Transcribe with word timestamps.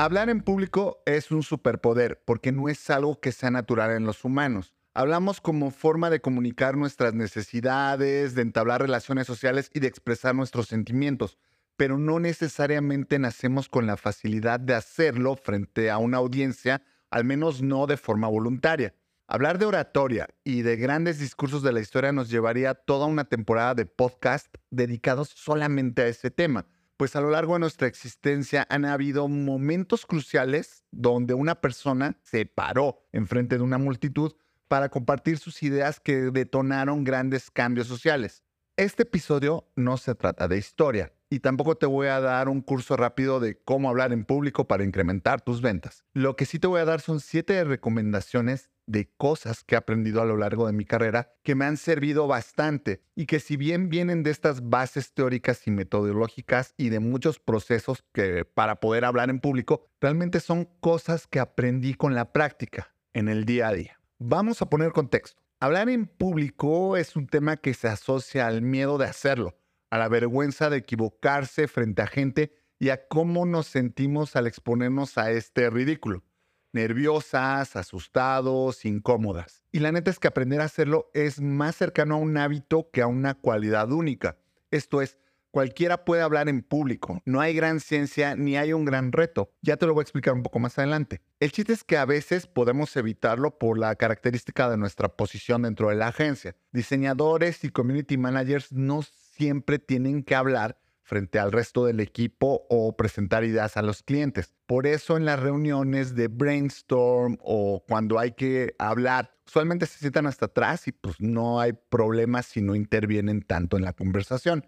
Hablar 0.00 0.30
en 0.30 0.42
público 0.42 1.02
es 1.06 1.32
un 1.32 1.42
superpoder 1.42 2.22
porque 2.24 2.52
no 2.52 2.68
es 2.68 2.88
algo 2.88 3.18
que 3.18 3.32
sea 3.32 3.50
natural 3.50 3.90
en 3.90 4.04
los 4.04 4.24
humanos. 4.24 4.72
Hablamos 4.94 5.40
como 5.40 5.72
forma 5.72 6.08
de 6.08 6.20
comunicar 6.20 6.76
nuestras 6.76 7.14
necesidades, 7.14 8.36
de 8.36 8.42
entablar 8.42 8.80
relaciones 8.80 9.26
sociales 9.26 9.72
y 9.74 9.80
de 9.80 9.88
expresar 9.88 10.36
nuestros 10.36 10.68
sentimientos, 10.68 11.36
pero 11.76 11.98
no 11.98 12.20
necesariamente 12.20 13.18
nacemos 13.18 13.68
con 13.68 13.88
la 13.88 13.96
facilidad 13.96 14.60
de 14.60 14.74
hacerlo 14.74 15.34
frente 15.34 15.90
a 15.90 15.98
una 15.98 16.18
audiencia, 16.18 16.80
al 17.10 17.24
menos 17.24 17.60
no 17.60 17.88
de 17.88 17.96
forma 17.96 18.28
voluntaria. 18.28 18.94
Hablar 19.30 19.58
de 19.58 19.66
oratoria 19.66 20.26
y 20.42 20.62
de 20.62 20.76
grandes 20.76 21.18
discursos 21.18 21.62
de 21.62 21.70
la 21.70 21.80
historia 21.80 22.12
nos 22.12 22.30
llevaría 22.30 22.72
toda 22.72 23.04
una 23.04 23.24
temporada 23.24 23.74
de 23.74 23.84
podcast 23.84 24.46
dedicados 24.70 25.28
solamente 25.28 26.00
a 26.00 26.06
ese 26.06 26.30
tema, 26.30 26.64
pues 26.96 27.14
a 27.14 27.20
lo 27.20 27.28
largo 27.28 27.52
de 27.52 27.58
nuestra 27.58 27.88
existencia 27.88 28.66
han 28.70 28.86
habido 28.86 29.28
momentos 29.28 30.06
cruciales 30.06 30.82
donde 30.92 31.34
una 31.34 31.56
persona 31.56 32.18
se 32.22 32.46
paró 32.46 33.06
enfrente 33.12 33.58
de 33.58 33.64
una 33.64 33.76
multitud 33.76 34.32
para 34.66 34.88
compartir 34.88 35.36
sus 35.36 35.62
ideas 35.62 36.00
que 36.00 36.30
detonaron 36.30 37.04
grandes 37.04 37.50
cambios 37.50 37.86
sociales. 37.86 38.44
Este 38.78 39.02
episodio 39.02 39.68
no 39.76 39.98
se 39.98 40.14
trata 40.14 40.48
de 40.48 40.56
historia 40.56 41.12
y 41.28 41.40
tampoco 41.40 41.76
te 41.76 41.84
voy 41.84 42.06
a 42.06 42.20
dar 42.20 42.48
un 42.48 42.62
curso 42.62 42.96
rápido 42.96 43.40
de 43.40 43.58
cómo 43.58 43.90
hablar 43.90 44.14
en 44.14 44.24
público 44.24 44.66
para 44.66 44.84
incrementar 44.84 45.42
tus 45.42 45.60
ventas. 45.60 46.02
Lo 46.14 46.34
que 46.34 46.46
sí 46.46 46.58
te 46.58 46.66
voy 46.66 46.80
a 46.80 46.86
dar 46.86 47.02
son 47.02 47.20
siete 47.20 47.62
recomendaciones 47.64 48.70
de 48.88 49.10
cosas 49.16 49.62
que 49.62 49.74
he 49.74 49.78
aprendido 49.78 50.20
a 50.20 50.24
lo 50.24 50.36
largo 50.36 50.66
de 50.66 50.72
mi 50.72 50.84
carrera 50.84 51.30
que 51.44 51.54
me 51.54 51.66
han 51.66 51.76
servido 51.76 52.26
bastante 52.26 53.02
y 53.14 53.26
que 53.26 53.38
si 53.38 53.56
bien 53.56 53.90
vienen 53.90 54.22
de 54.22 54.30
estas 54.30 54.68
bases 54.68 55.12
teóricas 55.12 55.66
y 55.66 55.70
metodológicas 55.70 56.74
y 56.76 56.88
de 56.88 56.98
muchos 56.98 57.38
procesos 57.38 58.02
que 58.12 58.44
para 58.46 58.80
poder 58.80 59.04
hablar 59.04 59.28
en 59.30 59.40
público, 59.40 59.86
realmente 60.00 60.40
son 60.40 60.64
cosas 60.80 61.26
que 61.26 61.38
aprendí 61.38 61.94
con 61.94 62.14
la 62.14 62.32
práctica 62.32 62.94
en 63.12 63.28
el 63.28 63.44
día 63.44 63.68
a 63.68 63.74
día. 63.74 64.00
Vamos 64.18 64.62
a 64.62 64.70
poner 64.70 64.92
contexto. 64.92 65.42
Hablar 65.60 65.90
en 65.90 66.06
público 66.06 66.96
es 66.96 67.14
un 67.14 67.26
tema 67.26 67.58
que 67.58 67.74
se 67.74 67.88
asocia 67.88 68.46
al 68.46 68.62
miedo 68.62 68.96
de 68.96 69.06
hacerlo, 69.06 69.58
a 69.90 69.98
la 69.98 70.08
vergüenza 70.08 70.70
de 70.70 70.78
equivocarse 70.78 71.68
frente 71.68 72.02
a 72.02 72.06
gente 72.06 72.52
y 72.78 72.88
a 72.88 73.06
cómo 73.06 73.44
nos 73.44 73.66
sentimos 73.66 74.34
al 74.36 74.46
exponernos 74.46 75.18
a 75.18 75.30
este 75.30 75.68
ridículo. 75.68 76.22
Nerviosas, 76.72 77.76
asustados, 77.76 78.84
incómodas. 78.84 79.64
Y 79.72 79.80
la 79.80 79.92
neta 79.92 80.10
es 80.10 80.18
que 80.18 80.28
aprender 80.28 80.60
a 80.60 80.64
hacerlo 80.64 81.10
es 81.14 81.40
más 81.40 81.76
cercano 81.76 82.16
a 82.16 82.18
un 82.18 82.36
hábito 82.36 82.90
que 82.90 83.02
a 83.02 83.06
una 83.06 83.34
cualidad 83.34 83.90
única. 83.90 84.36
Esto 84.70 85.00
es, 85.00 85.16
cualquiera 85.50 86.04
puede 86.04 86.22
hablar 86.22 86.48
en 86.48 86.62
público. 86.62 87.22
No 87.24 87.40
hay 87.40 87.54
gran 87.54 87.80
ciencia 87.80 88.36
ni 88.36 88.56
hay 88.56 88.72
un 88.72 88.84
gran 88.84 89.12
reto. 89.12 89.50
Ya 89.62 89.76
te 89.76 89.86
lo 89.86 89.94
voy 89.94 90.02
a 90.02 90.04
explicar 90.04 90.34
un 90.34 90.42
poco 90.42 90.58
más 90.58 90.78
adelante. 90.78 91.22
El 91.40 91.52
chiste 91.52 91.72
es 91.72 91.84
que 91.84 91.96
a 91.96 92.04
veces 92.04 92.46
podemos 92.46 92.94
evitarlo 92.96 93.58
por 93.58 93.78
la 93.78 93.94
característica 93.96 94.68
de 94.68 94.76
nuestra 94.76 95.08
posición 95.08 95.62
dentro 95.62 95.88
de 95.88 95.96
la 95.96 96.08
agencia. 96.08 96.54
Diseñadores 96.72 97.64
y 97.64 97.70
community 97.70 98.18
managers 98.18 98.72
no 98.72 99.02
siempre 99.02 99.78
tienen 99.78 100.22
que 100.22 100.34
hablar 100.34 100.78
frente 101.08 101.38
al 101.38 101.52
resto 101.52 101.86
del 101.86 102.00
equipo 102.00 102.66
o 102.68 102.94
presentar 102.94 103.42
ideas 103.42 103.78
a 103.78 103.82
los 103.82 104.02
clientes. 104.02 104.52
Por 104.66 104.86
eso 104.86 105.16
en 105.16 105.24
las 105.24 105.40
reuniones 105.40 106.14
de 106.14 106.28
brainstorm 106.28 107.38
o 107.40 107.82
cuando 107.88 108.18
hay 108.18 108.32
que 108.32 108.74
hablar, 108.78 109.34
usualmente 109.46 109.86
se 109.86 109.98
sientan 109.98 110.26
hasta 110.26 110.46
atrás 110.46 110.86
y 110.86 110.92
pues 110.92 111.18
no 111.18 111.60
hay 111.60 111.72
problemas 111.72 112.44
si 112.44 112.60
no 112.60 112.74
intervienen 112.74 113.40
tanto 113.40 113.78
en 113.78 113.84
la 113.84 113.94
conversación. 113.94 114.66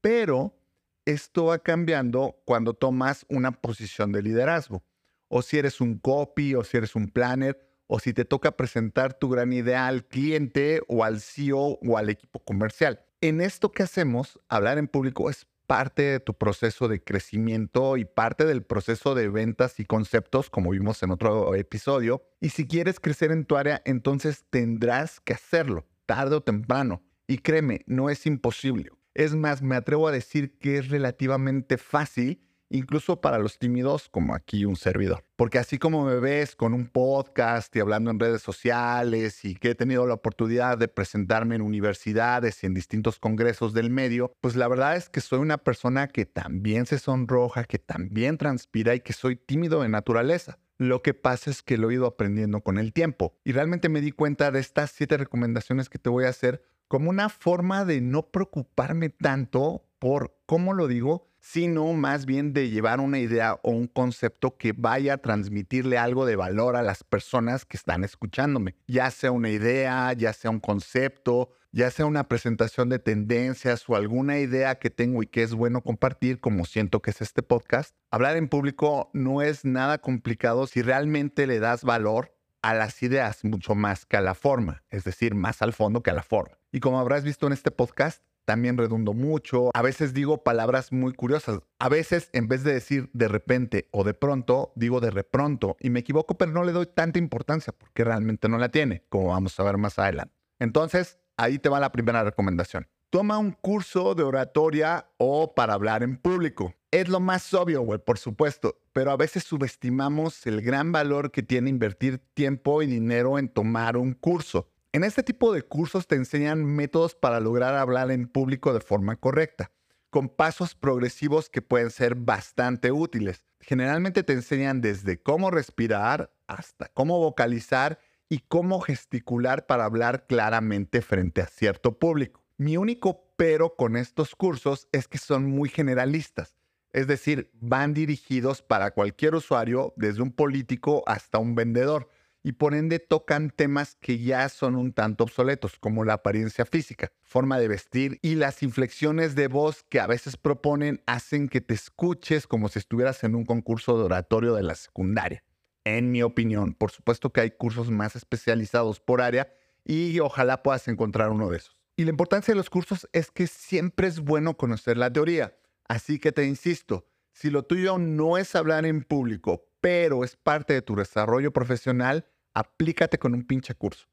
Pero 0.00 0.58
esto 1.04 1.46
va 1.46 1.60
cambiando 1.60 2.42
cuando 2.44 2.74
tomas 2.74 3.24
una 3.28 3.52
posición 3.52 4.10
de 4.10 4.22
liderazgo. 4.22 4.82
O 5.28 5.40
si 5.40 5.56
eres 5.56 5.80
un 5.80 6.00
copy 6.00 6.56
o 6.56 6.64
si 6.64 6.78
eres 6.78 6.96
un 6.96 7.08
planner 7.08 7.60
o 7.86 8.00
si 8.00 8.12
te 8.12 8.24
toca 8.24 8.56
presentar 8.56 9.14
tu 9.14 9.28
gran 9.28 9.52
idea 9.52 9.86
al 9.86 10.04
cliente 10.04 10.82
o 10.88 11.04
al 11.04 11.20
CEO 11.20 11.78
o 11.80 11.96
al 11.96 12.10
equipo 12.10 12.40
comercial. 12.40 13.04
En 13.20 13.40
esto 13.40 13.70
que 13.70 13.84
hacemos, 13.84 14.40
hablar 14.48 14.78
en 14.78 14.88
público 14.88 15.30
es 15.30 15.46
parte 15.66 16.02
de 16.02 16.20
tu 16.20 16.34
proceso 16.34 16.88
de 16.88 17.02
crecimiento 17.02 17.96
y 17.96 18.04
parte 18.04 18.44
del 18.44 18.62
proceso 18.62 19.14
de 19.14 19.28
ventas 19.28 19.80
y 19.80 19.84
conceptos, 19.84 20.50
como 20.50 20.70
vimos 20.70 21.02
en 21.02 21.10
otro 21.10 21.54
episodio. 21.54 22.22
Y 22.40 22.50
si 22.50 22.66
quieres 22.66 23.00
crecer 23.00 23.32
en 23.32 23.44
tu 23.44 23.56
área, 23.56 23.82
entonces 23.84 24.44
tendrás 24.50 25.20
que 25.20 25.34
hacerlo, 25.34 25.86
tarde 26.06 26.36
o 26.36 26.42
temprano. 26.42 27.02
Y 27.26 27.38
créeme, 27.38 27.82
no 27.86 28.10
es 28.10 28.26
imposible. 28.26 28.90
Es 29.14 29.34
más, 29.34 29.62
me 29.62 29.76
atrevo 29.76 30.08
a 30.08 30.12
decir 30.12 30.58
que 30.58 30.78
es 30.78 30.88
relativamente 30.88 31.78
fácil 31.78 32.45
incluso 32.70 33.20
para 33.20 33.38
los 33.38 33.58
tímidos 33.58 34.08
como 34.08 34.34
aquí 34.34 34.64
un 34.64 34.76
servidor. 34.76 35.24
Porque 35.36 35.58
así 35.58 35.78
como 35.78 36.04
me 36.04 36.16
ves 36.16 36.56
con 36.56 36.74
un 36.74 36.88
podcast 36.88 37.74
y 37.76 37.80
hablando 37.80 38.10
en 38.10 38.20
redes 38.20 38.42
sociales 38.42 39.44
y 39.44 39.54
que 39.54 39.70
he 39.70 39.74
tenido 39.74 40.06
la 40.06 40.14
oportunidad 40.14 40.78
de 40.78 40.88
presentarme 40.88 41.56
en 41.56 41.62
universidades 41.62 42.62
y 42.62 42.66
en 42.66 42.74
distintos 42.74 43.18
congresos 43.18 43.74
del 43.74 43.90
medio, 43.90 44.32
pues 44.40 44.56
la 44.56 44.68
verdad 44.68 44.96
es 44.96 45.08
que 45.08 45.20
soy 45.20 45.38
una 45.38 45.58
persona 45.58 46.08
que 46.08 46.26
también 46.26 46.86
se 46.86 46.98
sonroja, 46.98 47.64
que 47.64 47.78
también 47.78 48.38
transpira 48.38 48.94
y 48.94 49.00
que 49.00 49.12
soy 49.12 49.36
tímido 49.36 49.82
de 49.82 49.88
naturaleza. 49.88 50.58
Lo 50.78 51.02
que 51.02 51.14
pasa 51.14 51.50
es 51.50 51.62
que 51.62 51.78
lo 51.78 51.90
he 51.90 51.94
ido 51.94 52.06
aprendiendo 52.06 52.60
con 52.60 52.76
el 52.78 52.92
tiempo 52.92 53.34
y 53.44 53.52
realmente 53.52 53.88
me 53.88 54.02
di 54.02 54.12
cuenta 54.12 54.50
de 54.50 54.60
estas 54.60 54.90
siete 54.90 55.16
recomendaciones 55.16 55.88
que 55.88 55.98
te 55.98 56.10
voy 56.10 56.24
a 56.24 56.30
hacer 56.30 56.62
como 56.88 57.10
una 57.10 57.28
forma 57.28 57.84
de 57.84 58.00
no 58.00 58.28
preocuparme 58.28 59.08
tanto 59.08 59.84
por 59.98 60.36
cómo 60.46 60.74
lo 60.74 60.86
digo, 60.86 61.28
sino 61.52 61.92
más 61.92 62.26
bien 62.26 62.52
de 62.52 62.70
llevar 62.70 62.98
una 62.98 63.20
idea 63.20 63.60
o 63.62 63.70
un 63.70 63.86
concepto 63.86 64.56
que 64.56 64.72
vaya 64.72 65.14
a 65.14 65.18
transmitirle 65.18 65.96
algo 65.96 66.26
de 66.26 66.34
valor 66.34 66.74
a 66.74 66.82
las 66.82 67.04
personas 67.04 67.64
que 67.64 67.76
están 67.76 68.02
escuchándome, 68.02 68.74
ya 68.88 69.12
sea 69.12 69.30
una 69.30 69.50
idea, 69.50 70.12
ya 70.12 70.32
sea 70.32 70.50
un 70.50 70.58
concepto, 70.58 71.50
ya 71.70 71.92
sea 71.92 72.04
una 72.06 72.24
presentación 72.24 72.88
de 72.88 72.98
tendencias 72.98 73.88
o 73.88 73.94
alguna 73.94 74.40
idea 74.40 74.80
que 74.80 74.90
tengo 74.90 75.22
y 75.22 75.28
que 75.28 75.44
es 75.44 75.54
bueno 75.54 75.82
compartir, 75.82 76.40
como 76.40 76.64
siento 76.64 77.00
que 77.00 77.12
es 77.12 77.22
este 77.22 77.44
podcast. 77.44 77.94
Hablar 78.10 78.36
en 78.36 78.48
público 78.48 79.10
no 79.12 79.40
es 79.40 79.64
nada 79.64 79.98
complicado 79.98 80.66
si 80.66 80.82
realmente 80.82 81.46
le 81.46 81.60
das 81.60 81.84
valor 81.84 82.34
a 82.62 82.74
las 82.74 83.00
ideas 83.04 83.44
mucho 83.44 83.76
más 83.76 84.04
que 84.04 84.16
a 84.16 84.20
la 84.20 84.34
forma, 84.34 84.82
es 84.90 85.04
decir, 85.04 85.36
más 85.36 85.62
al 85.62 85.72
fondo 85.72 86.02
que 86.02 86.10
a 86.10 86.14
la 86.14 86.24
forma. 86.24 86.58
Y 86.72 86.80
como 86.80 86.98
habrás 86.98 87.24
visto 87.24 87.46
en 87.46 87.52
este 87.52 87.70
podcast, 87.70 88.22
también 88.46 88.78
redundo 88.78 89.12
mucho. 89.12 89.70
A 89.74 89.82
veces 89.82 90.14
digo 90.14 90.42
palabras 90.42 90.92
muy 90.92 91.12
curiosas. 91.12 91.60
A 91.78 91.88
veces, 91.88 92.30
en 92.32 92.48
vez 92.48 92.64
de 92.64 92.72
decir 92.72 93.10
de 93.12 93.28
repente 93.28 93.88
o 93.90 94.04
de 94.04 94.14
pronto, 94.14 94.72
digo 94.76 95.00
de 95.00 95.10
repronto. 95.10 95.76
Y 95.80 95.90
me 95.90 96.00
equivoco, 96.00 96.38
pero 96.38 96.52
no 96.52 96.64
le 96.64 96.72
doy 96.72 96.86
tanta 96.86 97.18
importancia 97.18 97.74
porque 97.76 98.04
realmente 98.04 98.48
no 98.48 98.56
la 98.56 98.70
tiene, 98.70 99.02
como 99.10 99.28
vamos 99.28 99.58
a 99.60 99.64
ver 99.64 99.76
más 99.76 99.98
adelante. 99.98 100.34
Entonces, 100.58 101.18
ahí 101.36 101.58
te 101.58 101.68
va 101.68 101.80
la 101.80 101.92
primera 101.92 102.24
recomendación. 102.24 102.88
Toma 103.10 103.38
un 103.38 103.52
curso 103.52 104.14
de 104.14 104.22
oratoria 104.22 105.08
o 105.18 105.54
para 105.54 105.74
hablar 105.74 106.02
en 106.02 106.16
público. 106.16 106.74
Es 106.90 107.08
lo 107.08 107.20
más 107.20 107.52
obvio, 107.52 107.82
güey, 107.82 107.98
por 107.98 108.18
supuesto, 108.18 108.80
pero 108.92 109.10
a 109.10 109.16
veces 109.16 109.44
subestimamos 109.44 110.46
el 110.46 110.62
gran 110.62 110.92
valor 110.92 111.30
que 111.30 111.42
tiene 111.42 111.70
invertir 111.70 112.18
tiempo 112.34 112.82
y 112.82 112.86
dinero 112.86 113.38
en 113.38 113.48
tomar 113.48 113.96
un 113.96 114.14
curso. 114.14 114.68
En 114.96 115.04
este 115.04 115.22
tipo 115.22 115.52
de 115.52 115.60
cursos 115.60 116.06
te 116.06 116.14
enseñan 116.14 116.64
métodos 116.64 117.14
para 117.14 117.38
lograr 117.38 117.74
hablar 117.74 118.10
en 118.10 118.26
público 118.26 118.72
de 118.72 118.80
forma 118.80 119.16
correcta, 119.16 119.70
con 120.08 120.30
pasos 120.30 120.74
progresivos 120.74 121.50
que 121.50 121.60
pueden 121.60 121.90
ser 121.90 122.14
bastante 122.14 122.92
útiles. 122.92 123.44
Generalmente 123.60 124.22
te 124.22 124.32
enseñan 124.32 124.80
desde 124.80 125.22
cómo 125.22 125.50
respirar 125.50 126.32
hasta 126.46 126.88
cómo 126.88 127.18
vocalizar 127.18 127.98
y 128.30 128.38
cómo 128.38 128.80
gesticular 128.80 129.66
para 129.66 129.84
hablar 129.84 130.26
claramente 130.26 131.02
frente 131.02 131.42
a 131.42 131.46
cierto 131.46 131.98
público. 131.98 132.42
Mi 132.56 132.78
único 132.78 133.34
pero 133.36 133.76
con 133.76 133.98
estos 133.98 134.34
cursos 134.34 134.88
es 134.92 135.08
que 135.08 135.18
son 135.18 135.44
muy 135.44 135.68
generalistas, 135.68 136.56
es 136.94 137.06
decir, 137.06 137.50
van 137.52 137.92
dirigidos 137.92 138.62
para 138.62 138.92
cualquier 138.92 139.34
usuario, 139.34 139.92
desde 139.98 140.22
un 140.22 140.32
político 140.32 141.02
hasta 141.06 141.36
un 141.36 141.54
vendedor 141.54 142.08
y 142.46 142.52
por 142.52 142.74
ende 142.74 143.00
tocan 143.00 143.50
temas 143.50 143.96
que 143.96 144.20
ya 144.20 144.48
son 144.48 144.76
un 144.76 144.92
tanto 144.92 145.24
obsoletos, 145.24 145.80
como 145.80 146.04
la 146.04 146.12
apariencia 146.12 146.64
física, 146.64 147.10
forma 147.24 147.58
de 147.58 147.66
vestir 147.66 148.20
y 148.22 148.36
las 148.36 148.62
inflexiones 148.62 149.34
de 149.34 149.48
voz 149.48 149.82
que 149.82 149.98
a 149.98 150.06
veces 150.06 150.36
proponen 150.36 151.02
hacen 151.06 151.48
que 151.48 151.60
te 151.60 151.74
escuches 151.74 152.46
como 152.46 152.68
si 152.68 152.78
estuvieras 152.78 153.24
en 153.24 153.34
un 153.34 153.44
concurso 153.44 153.98
de 153.98 154.04
oratorio 154.04 154.54
de 154.54 154.62
la 154.62 154.76
secundaria. 154.76 155.42
En 155.82 156.12
mi 156.12 156.22
opinión, 156.22 156.74
por 156.74 156.92
supuesto 156.92 157.32
que 157.32 157.40
hay 157.40 157.50
cursos 157.50 157.90
más 157.90 158.14
especializados 158.14 159.00
por 159.00 159.22
área 159.22 159.52
y 159.84 160.20
ojalá 160.20 160.62
puedas 160.62 160.86
encontrar 160.86 161.30
uno 161.30 161.50
de 161.50 161.56
esos. 161.56 161.76
Y 161.96 162.04
la 162.04 162.10
importancia 162.10 162.54
de 162.54 162.58
los 162.58 162.70
cursos 162.70 163.08
es 163.12 163.32
que 163.32 163.48
siempre 163.48 164.06
es 164.06 164.20
bueno 164.20 164.56
conocer 164.56 164.98
la 164.98 165.12
teoría. 165.12 165.58
Así 165.88 166.20
que 166.20 166.30
te 166.30 166.46
insisto, 166.46 167.08
si 167.32 167.50
lo 167.50 167.64
tuyo 167.64 167.98
no 167.98 168.38
es 168.38 168.54
hablar 168.54 168.86
en 168.86 169.02
público, 169.02 169.66
pero 169.80 170.22
es 170.22 170.36
parte 170.36 170.74
de 170.74 170.82
tu 170.82 170.94
desarrollo 170.94 171.52
profesional, 171.52 172.24
aplícate 172.56 173.18
con 173.18 173.34
un 173.34 173.42
pinche 173.42 173.74
curso. 173.74 174.06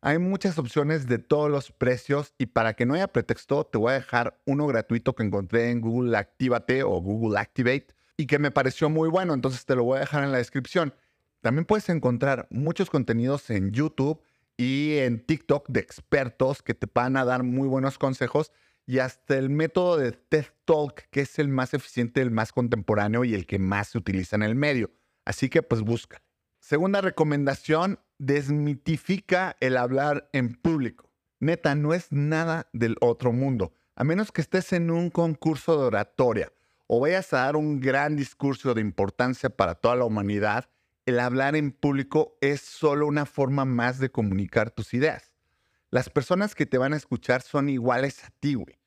Hay 0.00 0.18
muchas 0.18 0.58
opciones 0.58 1.06
de 1.06 1.18
todos 1.18 1.50
los 1.50 1.70
precios 1.70 2.32
y 2.38 2.46
para 2.46 2.72
que 2.72 2.86
no 2.86 2.94
haya 2.94 3.08
pretexto, 3.08 3.66
te 3.66 3.76
voy 3.76 3.90
a 3.90 3.96
dejar 3.96 4.40
uno 4.46 4.66
gratuito 4.66 5.14
que 5.14 5.22
encontré 5.22 5.70
en 5.70 5.82
Google 5.82 6.16
Activate 6.16 6.82
o 6.82 6.98
Google 7.02 7.38
Activate 7.38 7.88
y 8.16 8.26
que 8.26 8.38
me 8.38 8.50
pareció 8.50 8.88
muy 8.88 9.10
bueno, 9.10 9.34
entonces 9.34 9.66
te 9.66 9.76
lo 9.76 9.84
voy 9.84 9.98
a 9.98 10.00
dejar 10.00 10.24
en 10.24 10.32
la 10.32 10.38
descripción. 10.38 10.94
También 11.42 11.66
puedes 11.66 11.90
encontrar 11.90 12.48
muchos 12.50 12.88
contenidos 12.88 13.50
en 13.50 13.70
YouTube 13.70 14.22
y 14.56 14.96
en 14.96 15.20
TikTok 15.20 15.68
de 15.68 15.80
expertos 15.80 16.62
que 16.62 16.72
te 16.72 16.88
van 16.92 17.18
a 17.18 17.26
dar 17.26 17.42
muy 17.42 17.68
buenos 17.68 17.98
consejos 17.98 18.50
y 18.86 19.00
hasta 19.00 19.36
el 19.36 19.50
método 19.50 19.98
de 19.98 20.12
TED 20.12 20.46
Talk, 20.64 21.02
que 21.10 21.20
es 21.20 21.38
el 21.38 21.48
más 21.48 21.74
eficiente, 21.74 22.22
el 22.22 22.30
más 22.30 22.52
contemporáneo 22.52 23.24
y 23.24 23.34
el 23.34 23.46
que 23.46 23.58
más 23.58 23.88
se 23.88 23.98
utiliza 23.98 24.36
en 24.36 24.42
el 24.42 24.54
medio. 24.54 24.90
Así 25.26 25.50
que 25.50 25.62
pues 25.62 25.82
busca. 25.82 26.22
Segunda 26.70 27.00
recomendación, 27.00 27.98
desmitifica 28.18 29.56
el 29.58 29.76
hablar 29.76 30.30
en 30.32 30.54
público. 30.54 31.10
Neta, 31.40 31.74
no 31.74 31.94
es 31.94 32.12
nada 32.12 32.68
del 32.72 32.94
otro 33.00 33.32
mundo. 33.32 33.72
A 33.96 34.04
menos 34.04 34.30
que 34.30 34.40
estés 34.40 34.72
en 34.72 34.92
un 34.92 35.10
concurso 35.10 35.76
de 35.76 35.86
oratoria 35.86 36.52
o 36.86 37.00
vayas 37.00 37.32
a 37.32 37.38
dar 37.38 37.56
un 37.56 37.80
gran 37.80 38.14
discurso 38.14 38.72
de 38.72 38.82
importancia 38.82 39.50
para 39.50 39.74
toda 39.74 39.96
la 39.96 40.04
humanidad, 40.04 40.70
el 41.06 41.18
hablar 41.18 41.56
en 41.56 41.72
público 41.72 42.38
es 42.40 42.60
solo 42.60 43.08
una 43.08 43.26
forma 43.26 43.64
más 43.64 43.98
de 43.98 44.12
comunicar 44.12 44.70
tus 44.70 44.94
ideas. 44.94 45.34
Las 45.90 46.08
personas 46.08 46.54
que 46.54 46.66
te 46.66 46.78
van 46.78 46.92
a 46.92 46.98
escuchar 46.98 47.42
son 47.42 47.68
iguales 47.68 48.22
a 48.22 48.30
ti, 48.38 48.54
güey. 48.54 48.78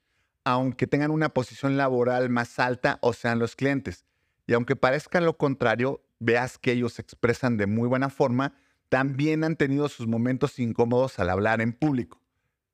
Aunque 0.45 0.87
tengan 0.87 1.11
una 1.11 1.33
posición 1.33 1.75
laboral 1.75 2.29
más 2.29 2.59
alta 2.59 2.97
o 3.01 3.11
sean 3.11 3.39
los 3.39 3.57
clientes. 3.57 4.05
Y 4.47 4.53
aunque 4.53 4.77
parezca 4.77 5.19
lo 5.19 5.35
contrario, 5.35 6.01
veas 6.23 6.57
que 6.57 6.71
ellos 6.71 6.93
se 6.93 7.01
expresan 7.01 7.57
de 7.57 7.67
muy 7.67 7.87
buena 7.87 8.09
forma, 8.09 8.55
también 8.89 9.43
han 9.43 9.55
tenido 9.55 9.89
sus 9.89 10.07
momentos 10.07 10.59
incómodos 10.59 11.19
al 11.19 11.29
hablar 11.29 11.61
en 11.61 11.73
público. 11.73 12.21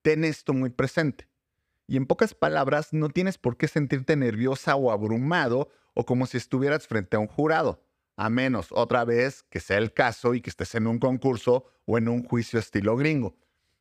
Ten 0.01 0.23
esto 0.23 0.53
muy 0.53 0.69
presente. 0.69 1.27
Y 1.87 1.97
en 1.97 2.05
pocas 2.05 2.35
palabras, 2.35 2.93
no 2.93 3.09
tienes 3.09 3.37
por 3.37 3.57
qué 3.57 3.67
sentirte 3.67 4.15
nerviosa 4.15 4.75
o 4.75 4.91
abrumado 4.91 5.69
o 5.95 6.05
como 6.05 6.27
si 6.27 6.37
estuvieras 6.37 6.87
frente 6.87 7.17
a 7.17 7.19
un 7.19 7.27
jurado, 7.27 7.83
a 8.15 8.29
menos 8.29 8.67
otra 8.71 9.05
vez 9.05 9.43
que 9.43 9.59
sea 9.59 9.79
el 9.79 9.93
caso 9.93 10.35
y 10.35 10.41
que 10.41 10.51
estés 10.51 10.75
en 10.75 10.85
un 10.85 10.99
concurso 10.99 11.65
o 11.85 11.97
en 11.97 12.07
un 12.07 12.23
juicio 12.23 12.59
estilo 12.59 12.95
gringo. 12.95 13.35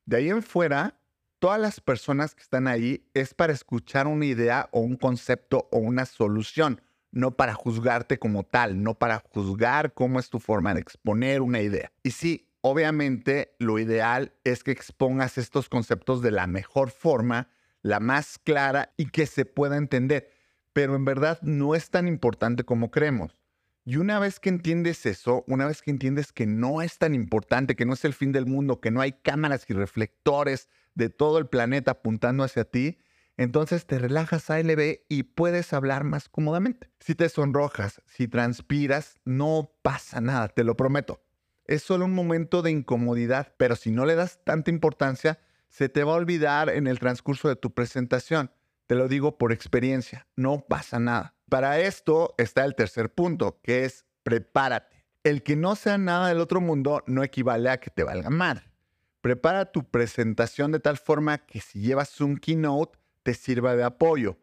De 0.06 0.16
ahí 0.16 0.30
en 0.30 0.42
fuera, 0.42 0.98
todas 1.38 1.60
las 1.60 1.80
personas 1.80 2.34
que 2.34 2.42
están 2.42 2.66
ahí 2.66 3.06
es 3.12 3.34
para 3.34 3.52
escuchar 3.52 4.06
una 4.06 4.24
idea 4.24 4.70
o 4.72 4.80
un 4.80 4.96
concepto 4.96 5.68
o 5.70 5.78
una 5.78 6.06
solución 6.06 6.80
no 7.10 7.36
para 7.36 7.54
juzgarte 7.54 8.18
como 8.18 8.44
tal, 8.44 8.82
no 8.82 8.94
para 8.94 9.18
juzgar 9.18 9.94
cómo 9.94 10.18
es 10.18 10.30
tu 10.30 10.40
forma 10.40 10.74
de 10.74 10.80
exponer 10.80 11.40
una 11.42 11.60
idea. 11.60 11.92
Y 12.02 12.10
sí, 12.12 12.48
obviamente 12.60 13.54
lo 13.58 13.78
ideal 13.78 14.32
es 14.44 14.62
que 14.64 14.72
expongas 14.72 15.38
estos 15.38 15.68
conceptos 15.68 16.22
de 16.22 16.30
la 16.30 16.46
mejor 16.46 16.90
forma, 16.90 17.48
la 17.82 18.00
más 18.00 18.38
clara 18.38 18.92
y 18.96 19.06
que 19.06 19.26
se 19.26 19.44
pueda 19.44 19.76
entender, 19.76 20.30
pero 20.72 20.96
en 20.96 21.04
verdad 21.04 21.38
no 21.42 21.74
es 21.74 21.90
tan 21.90 22.08
importante 22.08 22.64
como 22.64 22.90
creemos. 22.90 23.40
Y 23.84 23.96
una 23.96 24.18
vez 24.18 24.38
que 24.38 24.50
entiendes 24.50 25.06
eso, 25.06 25.44
una 25.48 25.66
vez 25.66 25.80
que 25.80 25.90
entiendes 25.90 26.30
que 26.30 26.46
no 26.46 26.82
es 26.82 26.98
tan 26.98 27.14
importante, 27.14 27.74
que 27.74 27.86
no 27.86 27.94
es 27.94 28.04
el 28.04 28.12
fin 28.12 28.32
del 28.32 28.44
mundo, 28.44 28.80
que 28.80 28.90
no 28.90 29.00
hay 29.00 29.12
cámaras 29.12 29.64
y 29.66 29.72
reflectores 29.72 30.68
de 30.94 31.08
todo 31.08 31.38
el 31.38 31.46
planeta 31.46 31.92
apuntando 31.92 32.44
hacia 32.44 32.64
ti, 32.64 32.98
entonces 33.38 33.86
te 33.86 34.00
relajas 34.00 34.50
ALB 34.50 35.02
y 35.08 35.22
puedes 35.22 35.72
hablar 35.72 36.02
más 36.02 36.28
cómodamente. 36.28 36.90
Si 36.98 37.14
te 37.14 37.28
sonrojas, 37.28 38.02
si 38.06 38.26
transpiras, 38.26 39.14
no 39.24 39.70
pasa 39.82 40.20
nada, 40.20 40.48
te 40.48 40.64
lo 40.64 40.76
prometo. 40.76 41.22
Es 41.64 41.84
solo 41.84 42.06
un 42.06 42.14
momento 42.14 42.62
de 42.62 42.72
incomodidad, 42.72 43.54
pero 43.56 43.76
si 43.76 43.92
no 43.92 44.06
le 44.06 44.16
das 44.16 44.44
tanta 44.44 44.70
importancia, 44.70 45.38
se 45.68 45.88
te 45.88 46.02
va 46.02 46.14
a 46.14 46.16
olvidar 46.16 46.68
en 46.68 46.88
el 46.88 46.98
transcurso 46.98 47.48
de 47.48 47.54
tu 47.54 47.72
presentación. 47.72 48.50
Te 48.88 48.96
lo 48.96 49.06
digo 49.06 49.38
por 49.38 49.52
experiencia, 49.52 50.26
no 50.34 50.64
pasa 50.66 50.98
nada. 50.98 51.36
Para 51.48 51.78
esto 51.78 52.34
está 52.38 52.64
el 52.64 52.74
tercer 52.74 53.14
punto, 53.14 53.60
que 53.62 53.84
es 53.84 54.04
prepárate. 54.24 55.06
El 55.22 55.44
que 55.44 55.54
no 55.54 55.76
sea 55.76 55.96
nada 55.96 56.28
del 56.28 56.40
otro 56.40 56.60
mundo 56.60 57.04
no 57.06 57.22
equivale 57.22 57.70
a 57.70 57.78
que 57.78 57.90
te 57.90 58.02
valga 58.02 58.30
mal. 58.30 58.72
Prepara 59.20 59.70
tu 59.70 59.84
presentación 59.84 60.72
de 60.72 60.80
tal 60.80 60.96
forma 60.96 61.38
que 61.38 61.60
si 61.60 61.80
llevas 61.80 62.20
un 62.20 62.36
keynote, 62.36 62.98
te 63.22 63.34
sirva 63.34 63.76
de 63.76 63.84
apoyo. 63.84 64.38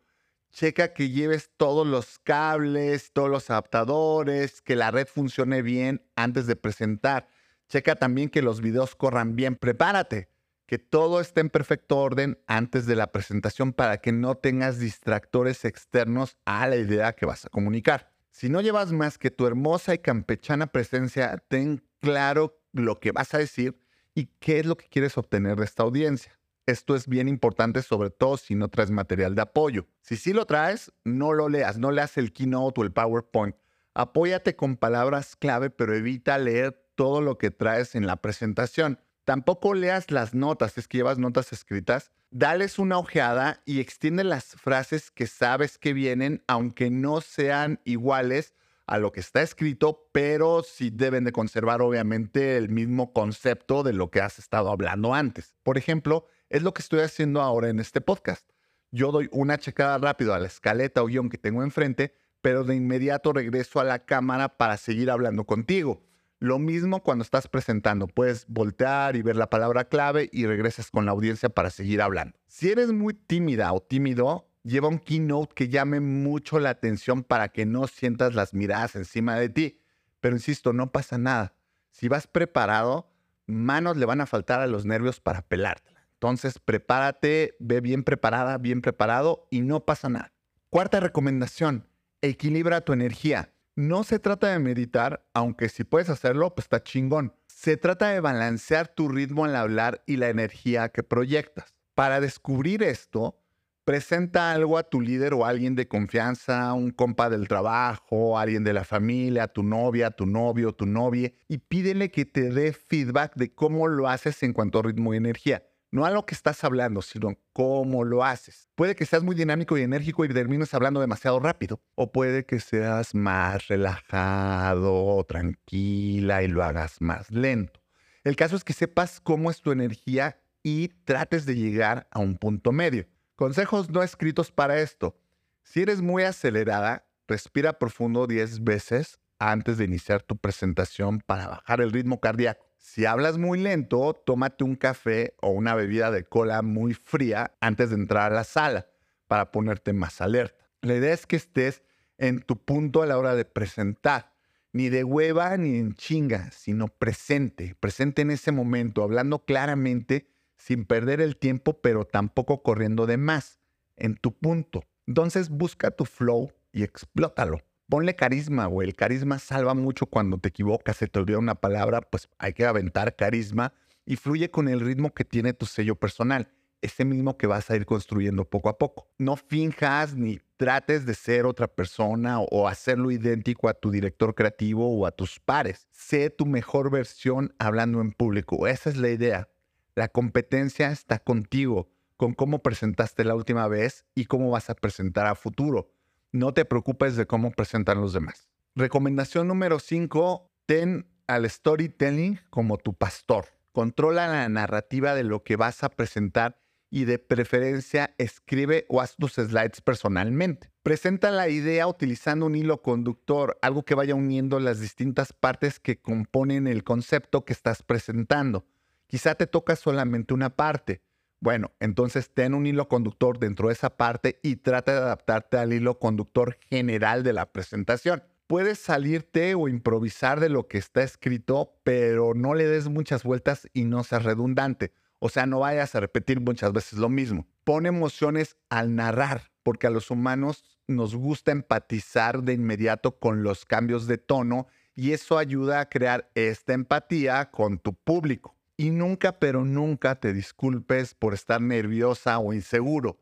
Checa 0.51 0.93
que 0.93 1.09
lleves 1.09 1.51
todos 1.57 1.85
los 1.85 2.17
cables, 2.19 3.11
todos 3.11 3.29
los 3.29 3.49
adaptadores, 3.49 4.61
que 4.61 4.75
la 4.75 4.91
red 4.91 5.07
funcione 5.07 5.61
bien 5.61 6.01
antes 6.15 6.47
de 6.47 6.55
presentar. 6.55 7.27
Checa 7.67 7.95
también 7.95 8.29
que 8.29 8.41
los 8.41 8.61
videos 8.61 8.95
corran 8.95 9.35
bien. 9.35 9.55
Prepárate, 9.55 10.29
que 10.65 10.79
todo 10.79 11.19
esté 11.19 11.41
en 11.41 11.49
perfecto 11.49 11.97
orden 11.97 12.39
antes 12.47 12.85
de 12.85 12.95
la 12.95 13.11
presentación 13.11 13.73
para 13.73 13.97
que 13.97 14.11
no 14.11 14.35
tengas 14.35 14.79
distractores 14.79 15.65
externos 15.65 16.37
a 16.45 16.67
la 16.67 16.77
idea 16.77 17.13
que 17.13 17.25
vas 17.25 17.45
a 17.45 17.49
comunicar. 17.49 18.11
Si 18.31 18.49
no 18.49 18.61
llevas 18.61 18.91
más 18.91 19.17
que 19.17 19.31
tu 19.31 19.47
hermosa 19.47 19.93
y 19.93 19.99
campechana 19.99 20.67
presencia, 20.67 21.43
ten 21.47 21.83
claro 22.01 22.59
lo 22.73 22.99
que 22.99 23.11
vas 23.11 23.33
a 23.33 23.37
decir 23.37 23.77
y 24.13 24.27
qué 24.39 24.59
es 24.59 24.65
lo 24.65 24.75
que 24.77 24.87
quieres 24.87 25.17
obtener 25.17 25.57
de 25.57 25.65
esta 25.65 25.83
audiencia. 25.83 26.37
Esto 26.67 26.95
es 26.95 27.07
bien 27.07 27.27
importante, 27.27 27.83
sobre 27.83 28.09
todo 28.09 28.37
si 28.37 28.55
no 28.55 28.69
traes 28.69 28.89
material 28.89 29.35
de 29.35 29.43
apoyo. 29.43 29.85
Si 30.01 30.17
sí 30.17 30.33
lo 30.33 30.45
traes, 30.45 30.91
no 31.03 31.31
lo 31.31 31.47
leas, 31.47 31.77
no 31.77 31.91
leas 31.91 32.17
el 32.17 32.33
keynote 32.33 32.81
o 32.81 32.83
el 32.83 32.91
PowerPoint. 32.91 33.55
Apóyate 33.93 34.55
con 34.55 34.75
palabras 34.75 35.35
clave, 35.35 35.69
pero 35.69 35.93
evita 35.93 36.39
leer 36.39 36.83
todo 36.95 37.21
lo 37.21 37.37
que 37.37 37.51
traes 37.51 37.93
en 37.93 38.07
la 38.07 38.15
presentación. 38.15 38.99
Tampoco 39.25 39.75
leas 39.75 40.09
las 40.09 40.33
notas, 40.33 40.77
es 40.79 40.87
que 40.87 40.97
llevas 40.97 41.19
notas 41.19 41.53
escritas. 41.53 42.11
Dales 42.31 42.79
una 42.79 42.97
ojeada 42.97 43.61
y 43.65 43.79
extiende 43.79 44.23
las 44.23 44.45
frases 44.45 45.11
que 45.11 45.27
sabes 45.27 45.77
que 45.77 45.93
vienen, 45.93 46.43
aunque 46.47 46.89
no 46.89 47.21
sean 47.21 47.79
iguales 47.85 48.55
a 48.87 48.97
lo 48.97 49.11
que 49.11 49.19
está 49.19 49.41
escrito, 49.41 50.09
pero 50.11 50.63
sí 50.63 50.89
deben 50.91 51.23
de 51.23 51.31
conservar 51.31 51.81
obviamente 51.81 52.57
el 52.57 52.69
mismo 52.69 53.13
concepto 53.13 53.83
de 53.83 53.93
lo 53.93 54.09
que 54.09 54.21
has 54.21 54.39
estado 54.39 54.71
hablando 54.71 55.13
antes. 55.13 55.55
Por 55.63 55.77
ejemplo, 55.77 56.25
es 56.49 56.63
lo 56.63 56.73
que 56.73 56.81
estoy 56.81 57.01
haciendo 57.01 57.41
ahora 57.41 57.69
en 57.69 57.79
este 57.79 58.01
podcast. 58.01 58.47
Yo 58.91 59.11
doy 59.11 59.27
una 59.31 59.57
checada 59.57 59.97
rápido 59.97 60.33
a 60.33 60.39
la 60.39 60.47
escaleta 60.47 61.03
o 61.03 61.07
guion 61.07 61.29
que 61.29 61.37
tengo 61.37 61.63
enfrente, 61.63 62.13
pero 62.41 62.63
de 62.63 62.75
inmediato 62.75 63.33
regreso 63.33 63.79
a 63.79 63.83
la 63.83 64.05
cámara 64.05 64.57
para 64.57 64.77
seguir 64.77 65.09
hablando 65.09 65.45
contigo. 65.45 66.03
Lo 66.39 66.59
mismo 66.59 67.01
cuando 67.01 67.23
estás 67.23 67.47
presentando, 67.47 68.07
puedes 68.07 68.45
voltear 68.47 69.15
y 69.15 69.21
ver 69.21 69.35
la 69.35 69.49
palabra 69.49 69.85
clave 69.85 70.29
y 70.31 70.45
regresas 70.45 70.91
con 70.91 71.05
la 71.05 71.11
audiencia 71.11 71.49
para 71.49 71.69
seguir 71.69 72.01
hablando. 72.01 72.37
Si 72.47 72.69
eres 72.69 72.91
muy 72.91 73.13
tímida 73.13 73.73
o 73.73 73.81
tímido, 73.81 74.47
lleva 74.63 74.89
un 74.89 74.99
keynote 74.99 75.55
que 75.55 75.69
llame 75.69 76.01
mucho 76.01 76.59
la 76.59 76.69
atención 76.69 77.23
para 77.23 77.49
que 77.49 77.65
no 77.65 77.87
sientas 77.87 78.35
las 78.35 78.53
miradas 78.53 78.95
encima 78.95 79.35
de 79.35 79.49
ti. 79.49 79.81
Pero 80.19 80.35
insisto, 80.35 80.73
no 80.73 80.91
pasa 80.91 81.17
nada. 81.17 81.55
Si 81.89 82.09
vas 82.09 82.27
preparado, 82.27 83.09
manos 83.47 83.97
le 83.97 84.05
van 84.05 84.21
a 84.21 84.25
faltar 84.25 84.59
a 84.59 84.67
los 84.67 84.85
nervios 84.85 85.19
para 85.19 85.41
pelarte. 85.41 85.94
Entonces, 86.15 86.59
prepárate, 86.59 87.55
ve 87.59 87.81
bien 87.81 88.03
preparada, 88.03 88.57
bien 88.57 88.81
preparado 88.81 89.47
y 89.51 89.61
no 89.61 89.85
pasa 89.85 90.09
nada. 90.09 90.33
Cuarta 90.69 90.99
recomendación, 90.99 91.87
equilibra 92.21 92.81
tu 92.81 92.93
energía. 92.93 93.53
No 93.75 94.03
se 94.05 94.19
trata 94.19 94.47
de 94.47 94.59
meditar, 94.59 95.27
aunque 95.33 95.67
si 95.67 95.83
puedes 95.83 96.09
hacerlo, 96.09 96.55
pues 96.55 96.65
está 96.65 96.81
chingón. 96.81 97.33
Se 97.47 97.75
trata 97.75 98.09
de 98.09 98.21
balancear 98.21 98.87
tu 98.87 99.09
ritmo 99.09 99.43
al 99.43 99.55
hablar 99.57 100.03
y 100.05 100.15
la 100.15 100.29
energía 100.29 100.89
que 100.89 101.03
proyectas. 101.03 101.73
Para 101.93 102.21
descubrir 102.21 102.83
esto, 102.83 103.41
presenta 103.83 104.51
algo 104.51 104.77
a 104.77 104.83
tu 104.83 105.01
líder 105.01 105.33
o 105.33 105.45
a 105.45 105.49
alguien 105.49 105.75
de 105.75 105.89
confianza, 105.89 106.73
un 106.73 106.91
compa 106.91 107.29
del 107.29 107.49
trabajo, 107.49 108.39
alguien 108.39 108.63
de 108.63 108.73
la 108.73 108.85
familia, 108.85 109.49
tu 109.49 109.63
novia, 109.63 110.11
tu 110.11 110.25
novio, 110.25 110.71
tu 110.71 110.85
novia, 110.85 111.33
y 111.49 111.57
pídele 111.57 112.09
que 112.09 112.25
te 112.25 112.49
dé 112.51 112.71
feedback 112.71 113.35
de 113.35 113.53
cómo 113.53 113.89
lo 113.89 114.07
haces 114.07 114.41
en 114.43 114.53
cuanto 114.53 114.79
a 114.79 114.83
ritmo 114.83 115.13
y 115.13 115.17
energía 115.17 115.63
no 115.95 116.05
a 116.05 116.11
lo 116.11 116.25
que 116.25 116.35
estás 116.35 116.65
hablando, 116.65 117.01
sino 117.01 117.37
cómo 117.53 118.03
lo 118.03 118.25
haces. 118.25 118.67
Puede 118.75 118.95
que 118.95 119.05
seas 119.05 119.23
muy 119.23 119.33
dinámico 119.33 119.77
y 119.77 119.81
enérgico 119.81 120.25
y 120.25 120.27
termines 120.27 120.73
hablando 120.73 120.99
demasiado 120.99 121.39
rápido, 121.39 121.81
o 121.95 122.11
puede 122.11 122.45
que 122.45 122.59
seas 122.59 123.15
más 123.15 123.69
relajado, 123.69 125.23
tranquila 125.23 126.43
y 126.43 126.49
lo 126.49 126.65
hagas 126.65 126.99
más 126.99 127.31
lento. 127.31 127.79
El 128.25 128.35
caso 128.35 128.57
es 128.57 128.65
que 128.65 128.73
sepas 128.73 129.21
cómo 129.21 129.49
es 129.49 129.61
tu 129.61 129.71
energía 129.71 130.41
y 130.61 130.89
trates 131.05 131.45
de 131.45 131.55
llegar 131.55 132.09
a 132.11 132.19
un 132.19 132.37
punto 132.37 132.73
medio. 132.73 133.07
Consejos 133.37 133.89
no 133.89 134.03
escritos 134.03 134.51
para 134.51 134.81
esto. 134.81 135.17
Si 135.63 135.81
eres 135.81 136.01
muy 136.01 136.23
acelerada, 136.23 137.07
respira 137.25 137.79
profundo 137.79 138.27
10 138.27 138.65
veces 138.65 139.21
antes 139.39 139.77
de 139.77 139.85
iniciar 139.85 140.23
tu 140.23 140.35
presentación 140.35 141.21
para 141.21 141.47
bajar 141.47 141.79
el 141.79 141.93
ritmo 141.93 142.19
cardíaco. 142.19 142.64
Si 142.85 143.05
hablas 143.05 143.39
muy 143.39 143.59
lento, 143.59 144.13
tómate 144.13 144.63
un 144.63 144.75
café 144.75 145.33
o 145.41 145.49
una 145.49 145.73
bebida 145.73 146.11
de 146.11 146.23
cola 146.23 146.61
muy 146.61 146.93
fría 146.93 147.55
antes 147.59 147.89
de 147.89 147.95
entrar 147.95 148.31
a 148.31 148.35
la 148.35 148.43
sala 148.43 148.87
para 149.27 149.51
ponerte 149.51 149.91
más 149.91 150.21
alerta. 150.21 150.69
La 150.81 150.93
idea 150.93 151.11
es 151.11 151.25
que 151.25 151.35
estés 151.35 151.81
en 152.19 152.41
tu 152.41 152.63
punto 152.63 153.01
a 153.01 153.07
la 153.07 153.17
hora 153.17 153.35
de 153.35 153.43
presentar. 153.43 154.33
Ni 154.71 154.89
de 154.89 155.03
hueva 155.03 155.57
ni 155.57 155.77
en 155.77 155.95
chinga, 155.95 156.51
sino 156.51 156.87
presente, 156.87 157.75
presente 157.79 158.21
en 158.21 158.29
ese 158.29 158.51
momento, 158.51 159.03
hablando 159.03 159.43
claramente, 159.43 160.29
sin 160.55 160.85
perder 160.85 161.21
el 161.21 161.37
tiempo, 161.37 161.81
pero 161.81 162.05
tampoco 162.05 162.61
corriendo 162.61 163.07
de 163.07 163.17
más, 163.17 163.59
en 163.97 164.15
tu 164.15 164.37
punto. 164.37 164.83
Entonces 165.07 165.49
busca 165.49 165.89
tu 165.91 166.05
flow 166.05 166.53
y 166.71 166.83
explótalo. 166.83 167.61
Ponle 167.87 168.15
carisma, 168.15 168.65
güey. 168.65 168.87
El 168.87 168.95
carisma 168.95 169.37
salva 169.37 169.75
mucho 169.75 170.07
cuando 170.07 170.37
te 170.39 170.49
equivocas, 170.49 170.97
se 170.97 171.07
te 171.07 171.19
olvida 171.19 171.37
una 171.37 171.55
palabra, 171.55 172.01
pues 172.01 172.27
hay 172.39 172.53
que 172.53 172.65
aventar 172.65 173.15
carisma 173.15 173.73
y 174.05 174.15
fluye 174.15 174.49
con 174.49 174.67
el 174.67 174.79
ritmo 174.79 175.13
que 175.13 175.23
tiene 175.23 175.53
tu 175.53 175.65
sello 175.65 175.95
personal, 175.95 176.47
ese 176.81 177.05
mismo 177.05 177.37
que 177.37 177.47
vas 177.47 177.69
a 177.69 177.75
ir 177.75 177.85
construyendo 177.85 178.45
poco 178.49 178.69
a 178.69 178.77
poco. 178.77 179.07
No 179.19 179.35
finjas 179.35 180.15
ni 180.15 180.39
trates 180.57 181.05
de 181.05 181.13
ser 181.13 181.45
otra 181.45 181.67
persona 181.67 182.39
o 182.39 182.67
hacerlo 182.67 183.11
idéntico 183.11 183.69
a 183.69 183.73
tu 183.73 183.91
director 183.91 184.33
creativo 184.33 184.89
o 184.89 185.05
a 185.05 185.11
tus 185.11 185.39
pares. 185.39 185.87
Sé 185.91 186.29
tu 186.31 186.45
mejor 186.45 186.89
versión 186.89 187.53
hablando 187.59 188.01
en 188.01 188.11
público. 188.11 188.67
Esa 188.67 188.89
es 188.89 188.97
la 188.97 189.09
idea. 189.09 189.49
La 189.95 190.07
competencia 190.07 190.91
está 190.91 191.19
contigo, 191.19 191.89
con 192.17 192.33
cómo 192.33 192.63
presentaste 192.63 193.23
la 193.23 193.35
última 193.35 193.67
vez 193.67 194.05
y 194.15 194.25
cómo 194.25 194.49
vas 194.49 194.69
a 194.69 194.75
presentar 194.75 195.27
a 195.27 195.35
futuro. 195.35 195.94
No 196.31 196.53
te 196.53 196.65
preocupes 196.65 197.15
de 197.15 197.25
cómo 197.25 197.51
presentan 197.51 198.01
los 198.01 198.13
demás. 198.13 198.49
Recomendación 198.75 199.47
número 199.47 199.79
5, 199.79 200.51
ten 200.65 201.07
al 201.27 201.49
storytelling 201.49 202.39
como 202.49 202.77
tu 202.77 202.93
pastor. 202.93 203.45
Controla 203.71 204.27
la 204.27 204.49
narrativa 204.49 205.15
de 205.15 205.23
lo 205.23 205.43
que 205.43 205.55
vas 205.55 205.83
a 205.83 205.89
presentar 205.89 206.59
y 206.89 207.05
de 207.05 207.19
preferencia 207.19 208.15
escribe 208.17 208.85
o 208.89 209.01
haz 209.01 209.15
tus 209.17 209.33
slides 209.33 209.81
personalmente. 209.81 210.71
Presenta 210.83 211.31
la 211.31 211.49
idea 211.49 211.87
utilizando 211.87 212.45
un 212.45 212.55
hilo 212.55 212.81
conductor, 212.81 213.57
algo 213.61 213.83
que 213.83 213.95
vaya 213.95 214.15
uniendo 214.15 214.59
las 214.59 214.79
distintas 214.79 215.33
partes 215.33 215.79
que 215.79 215.99
componen 215.99 216.67
el 216.67 216.83
concepto 216.83 217.43
que 217.43 217.53
estás 217.53 217.83
presentando. 217.83 218.65
Quizá 219.07 219.35
te 219.35 219.47
toca 219.47 219.75
solamente 219.75 220.33
una 220.33 220.55
parte. 220.55 221.01
Bueno, 221.39 221.71
entonces 221.79 222.33
ten 222.33 222.53
un 222.53 222.65
hilo 222.65 222.87
conductor 222.87 223.39
dentro 223.39 223.67
de 223.67 223.73
esa 223.73 223.97
parte 223.97 224.39
y 224.41 224.57
trata 224.57 224.93
de 224.93 224.97
adaptarte 224.99 225.57
al 225.57 225.73
hilo 225.73 225.99
conductor 225.99 226.57
general 226.69 227.23
de 227.23 227.33
la 227.33 227.51
presentación. 227.51 228.23
Puedes 228.47 228.79
salirte 228.79 229.55
o 229.55 229.67
improvisar 229.67 230.39
de 230.39 230.49
lo 230.49 230.67
que 230.67 230.77
está 230.77 231.03
escrito, 231.03 231.79
pero 231.83 232.33
no 232.35 232.53
le 232.53 232.67
des 232.67 232.87
muchas 232.89 233.23
vueltas 233.23 233.67
y 233.73 233.85
no 233.85 234.03
seas 234.03 234.23
redundante. 234.23 234.93
O 235.19 235.29
sea, 235.29 235.45
no 235.45 235.59
vayas 235.59 235.95
a 235.95 235.99
repetir 235.99 236.39
muchas 236.41 236.71
veces 236.71 236.99
lo 236.99 237.09
mismo. 237.09 237.47
Pon 237.63 237.85
emociones 237.85 238.57
al 238.69 238.95
narrar, 238.95 239.51
porque 239.63 239.87
a 239.87 239.89
los 239.89 240.11
humanos 240.11 240.63
nos 240.87 241.15
gusta 241.15 241.51
empatizar 241.51 242.43
de 242.43 242.53
inmediato 242.53 243.17
con 243.17 243.41
los 243.41 243.65
cambios 243.65 244.05
de 244.05 244.19
tono 244.19 244.67
y 244.93 245.11
eso 245.11 245.37
ayuda 245.37 245.79
a 245.79 245.89
crear 245.89 246.29
esta 246.35 246.73
empatía 246.73 247.49
con 247.51 247.79
tu 247.79 247.93
público. 247.93 248.54
Y 248.77 248.91
nunca, 248.91 249.39
pero 249.39 249.63
nunca 249.63 250.15
te 250.15 250.33
disculpes 250.33 251.13
por 251.13 251.33
estar 251.33 251.61
nerviosa 251.61 252.39
o 252.39 252.53
inseguro. 252.53 253.19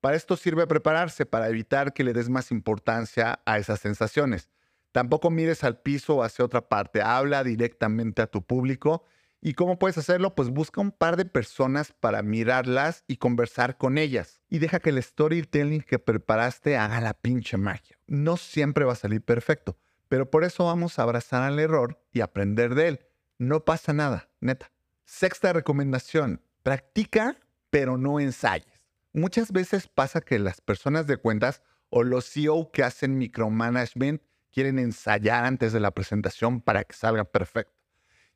Para 0.00 0.16
esto 0.16 0.36
sirve 0.36 0.66
prepararse, 0.66 1.26
para 1.26 1.48
evitar 1.48 1.92
que 1.92 2.04
le 2.04 2.12
des 2.12 2.28
más 2.28 2.50
importancia 2.50 3.40
a 3.44 3.58
esas 3.58 3.80
sensaciones. 3.80 4.50
Tampoco 4.92 5.30
mires 5.30 5.64
al 5.64 5.80
piso 5.80 6.16
o 6.16 6.22
hacia 6.22 6.44
otra 6.44 6.68
parte, 6.68 7.02
habla 7.02 7.44
directamente 7.44 8.22
a 8.22 8.26
tu 8.26 8.44
público 8.44 9.04
¿Y 9.44 9.54
cómo 9.54 9.76
puedes 9.76 9.98
hacerlo? 9.98 10.36
Pues 10.36 10.50
busca 10.50 10.80
un 10.80 10.92
par 10.92 11.16
de 11.16 11.24
personas 11.24 11.92
para 11.92 12.22
mirarlas 12.22 13.02
y 13.08 13.16
conversar 13.16 13.76
con 13.76 13.98
ellas. 13.98 14.40
Y 14.48 14.60
deja 14.60 14.78
que 14.78 14.90
el 14.90 15.02
storytelling 15.02 15.82
que 15.82 15.98
preparaste 15.98 16.76
haga 16.76 17.00
la 17.00 17.12
pinche 17.12 17.56
magia. 17.56 17.98
No 18.06 18.36
siempre 18.36 18.84
va 18.84 18.92
a 18.92 18.96
salir 18.96 19.20
perfecto, 19.20 19.76
pero 20.06 20.30
por 20.30 20.44
eso 20.44 20.66
vamos 20.66 20.96
a 20.96 21.02
abrazar 21.02 21.42
al 21.42 21.58
error 21.58 22.00
y 22.12 22.20
aprender 22.20 22.76
de 22.76 22.86
él. 22.86 23.00
No 23.36 23.64
pasa 23.64 23.92
nada, 23.92 24.30
neta. 24.40 24.70
Sexta 25.04 25.52
recomendación, 25.52 26.40
practica, 26.62 27.36
pero 27.70 27.98
no 27.98 28.20
ensayes. 28.20 28.80
Muchas 29.12 29.52
veces 29.52 29.88
pasa 29.88 30.20
que 30.20 30.38
las 30.38 30.60
personas 30.60 31.06
de 31.06 31.16
cuentas 31.16 31.62
o 31.90 32.02
los 32.02 32.30
CEO 32.30 32.70
que 32.72 32.82
hacen 32.82 33.18
micromanagement 33.18 34.22
quieren 34.50 34.78
ensayar 34.78 35.44
antes 35.44 35.72
de 35.72 35.80
la 35.80 35.90
presentación 35.90 36.60
para 36.60 36.84
que 36.84 36.94
salga 36.94 37.24
perfecto. 37.24 37.74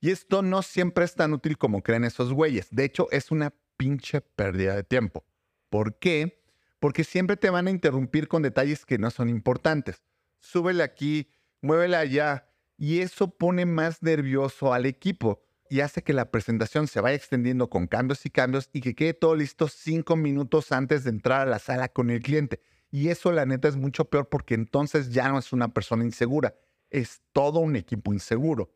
Y 0.01 0.11
esto 0.11 0.43
no 0.43 0.63
siempre 0.63 1.05
es 1.05 1.15
tan 1.15 1.33
útil 1.33 1.57
como 1.57 1.83
creen 1.83 2.05
esos 2.05 2.33
güeyes. 2.33 2.69
De 2.71 2.85
hecho, 2.85 3.09
es 3.11 3.31
una 3.31 3.55
pinche 3.77 4.21
pérdida 4.21 4.75
de 4.75 4.83
tiempo. 4.83 5.25
¿Por 5.71 5.99
qué? 5.99 6.43
Porque 6.79 7.05
siempre 7.05 7.37
te 7.37 7.51
van 7.51 7.67
a 7.67 7.71
interrumpir 7.71 8.29
con 8.29 8.43
detalles 8.43 8.85
que 8.85 8.99
no 8.99 9.11
son 9.11 9.29
importantes. 9.29 10.03
Súbele 10.39 10.83
aquí, 10.83 11.31
muévele 11.63 11.97
allá. 11.97 12.49
Y 12.77 13.01
eso 13.01 13.31
pone 13.31 13.65
más 13.65 14.03
nervioso 14.03 14.75
al 14.75 14.85
equipo 14.85 15.46
y 15.71 15.81
hace 15.81 16.03
que 16.03 16.13
la 16.13 16.31
presentación 16.31 16.89
se 16.89 17.01
vaya 17.01 17.17
extendiendo 17.17 17.69
con 17.69 17.87
cambios 17.87 18.25
y 18.27 18.31
cambios 18.31 18.71
y 18.73 18.81
que 18.81 18.95
quede 18.95 19.15
todo 19.15 19.35
listo 19.35 19.69
cinco 19.69 20.17
minutos 20.17 20.73
antes 20.73 21.05
de 21.05 21.11
entrar 21.11 21.43
a 21.43 21.51
la 21.51 21.59
sala 21.59 21.89
con 21.89 22.11
el 22.11 22.23
cliente. 22.23 22.61
Y 22.91 23.09
eso 23.09 23.33
la 23.33 23.47
neta 23.47 23.69
es 23.69 23.77
mucho 23.77 24.07
peor 24.07 24.29
porque 24.29 24.55
entonces 24.55 25.11
ya 25.11 25.29
no 25.29 25.39
es 25.39 25.53
una 25.53 25.69
persona 25.69 26.05
insegura, 26.05 26.55
es 26.91 27.23
todo 27.33 27.61
un 27.61 27.77
equipo 27.77 28.13
inseguro. 28.13 28.73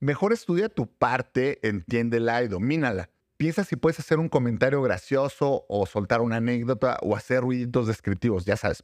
Mejor 0.00 0.32
estudia 0.32 0.68
tu 0.68 0.86
parte, 0.86 1.66
entiéndela 1.66 2.42
y 2.42 2.48
domínala. 2.48 3.10
Piensa 3.36 3.64
si 3.64 3.76
puedes 3.76 3.98
hacer 3.98 4.18
un 4.18 4.28
comentario 4.28 4.82
gracioso 4.82 5.64
o 5.68 5.86
soltar 5.86 6.20
una 6.20 6.36
anécdota 6.36 6.98
o 7.02 7.16
hacer 7.16 7.42
ruiditos 7.42 7.86
descriptivos, 7.86 8.44
ya 8.44 8.56
sabes. 8.56 8.82